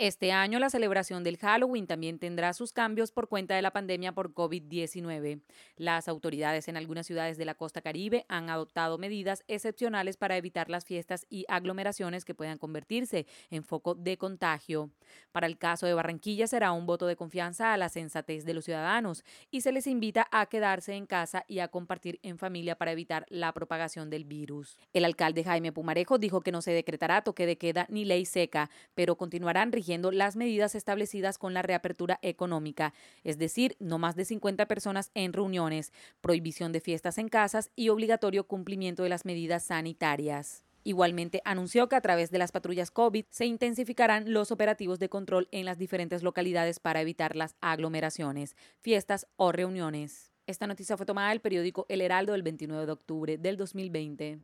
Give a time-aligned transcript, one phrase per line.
[0.00, 4.12] Este año la celebración del Halloween también tendrá sus cambios por cuenta de la pandemia
[4.12, 5.42] por COVID-19.
[5.76, 10.70] Las autoridades en algunas ciudades de la costa caribe han adoptado medidas excepcionales para evitar
[10.70, 14.88] las fiestas y aglomeraciones que puedan convertirse en foco de contagio.
[15.32, 18.64] Para el caso de Barranquilla será un voto de confianza a la sensatez de los
[18.64, 22.92] ciudadanos y se les invita a quedarse en casa y a compartir en familia para
[22.92, 24.78] evitar la propagación del virus.
[24.94, 28.70] El alcalde Jaime Pumarejo dijo que no se decretará toque de queda ni ley seca,
[28.94, 34.24] pero continuarán rigiendo las medidas establecidas con la reapertura económica, es decir, no más de
[34.24, 39.64] 50 personas en reuniones, prohibición de fiestas en casas y obligatorio cumplimiento de las medidas
[39.64, 40.64] sanitarias.
[40.84, 45.48] Igualmente anunció que a través de las patrullas COVID se intensificarán los operativos de control
[45.50, 50.30] en las diferentes localidades para evitar las aglomeraciones, fiestas o reuniones.
[50.46, 54.40] Esta noticia fue tomada del periódico El Heraldo el 29 de octubre del 2020.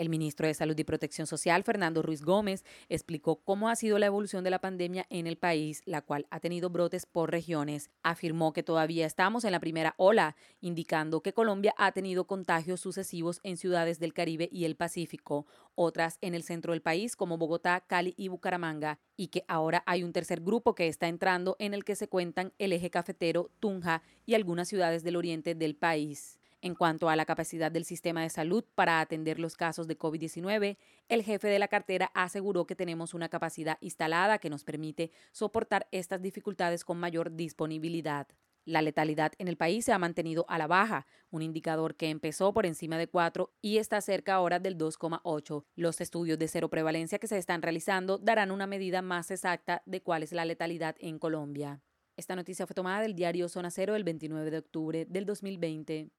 [0.00, 4.06] El ministro de Salud y Protección Social, Fernando Ruiz Gómez, explicó cómo ha sido la
[4.06, 7.90] evolución de la pandemia en el país, la cual ha tenido brotes por regiones.
[8.02, 13.40] Afirmó que todavía estamos en la primera ola, indicando que Colombia ha tenido contagios sucesivos
[13.42, 17.84] en ciudades del Caribe y el Pacífico, otras en el centro del país como Bogotá,
[17.86, 21.84] Cali y Bucaramanga, y que ahora hay un tercer grupo que está entrando en el
[21.84, 26.39] que se cuentan el eje cafetero, Tunja y algunas ciudades del oriente del país.
[26.62, 30.76] En cuanto a la capacidad del sistema de salud para atender los casos de COVID-19,
[31.08, 35.88] el jefe de la cartera aseguró que tenemos una capacidad instalada que nos permite soportar
[35.90, 38.28] estas dificultades con mayor disponibilidad.
[38.66, 42.52] La letalidad en el país se ha mantenido a la baja, un indicador que empezó
[42.52, 45.64] por encima de 4 y está cerca ahora del 2,8.
[45.76, 50.02] Los estudios de cero prevalencia que se están realizando darán una medida más exacta de
[50.02, 51.80] cuál es la letalidad en Colombia.
[52.20, 56.10] Esta noticia fue tomada del diario Zona Cero el 29 de octubre del 2020.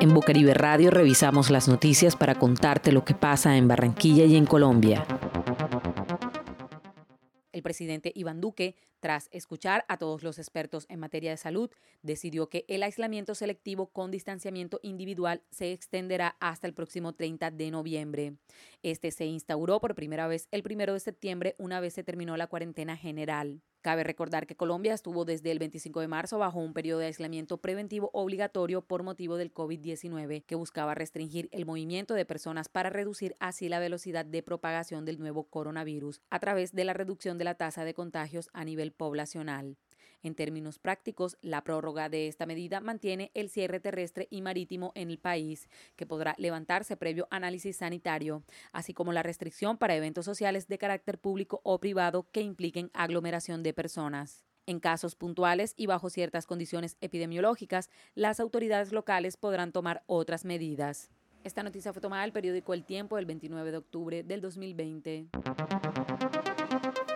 [0.00, 4.44] En Bucaribe Radio revisamos las noticias para contarte lo que pasa en Barranquilla y en
[4.44, 5.06] Colombia.
[7.52, 11.70] El presidente Iván Duque, tras escuchar a todos los expertos en materia de salud,
[12.02, 17.72] decidió que el aislamiento selectivo con distanciamiento individual se extenderá hasta el próximo 30 de
[17.72, 18.36] noviembre.
[18.84, 22.46] Este se instauró por primera vez el 1 de septiembre una vez se terminó la
[22.46, 23.60] cuarentena general.
[23.82, 27.58] Cabe recordar que Colombia estuvo desde el 25 de marzo bajo un periodo de aislamiento
[27.58, 33.34] preventivo obligatorio por motivo del COVID-19 que buscaba restringir el movimiento de personas para reducir
[33.40, 37.56] así la velocidad de propagación del nuevo coronavirus a través de la reducción de la
[37.56, 39.76] tasa de contagios a nivel poblacional.
[40.22, 45.10] En términos prácticos, la prórroga de esta medida mantiene el cierre terrestre y marítimo en
[45.10, 50.68] el país, que podrá levantarse previo análisis sanitario, así como la restricción para eventos sociales
[50.68, 54.44] de carácter público o privado que impliquen aglomeración de personas.
[54.66, 61.10] En casos puntuales y bajo ciertas condiciones epidemiológicas, las autoridades locales podrán tomar otras medidas.
[61.42, 65.26] Esta noticia fue tomada del periódico El Tiempo el 29 de octubre del 2020.